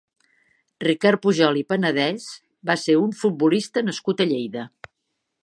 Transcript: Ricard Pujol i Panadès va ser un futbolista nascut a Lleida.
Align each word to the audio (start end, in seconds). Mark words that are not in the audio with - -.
Ricard 0.83 1.21
Pujol 1.25 1.59
i 1.61 1.63
Panadès 1.73 2.25
va 2.71 2.77
ser 2.85 2.97
un 3.03 3.15
futbolista 3.21 3.85
nascut 3.91 4.27
a 4.27 4.33
Lleida. 4.33 4.67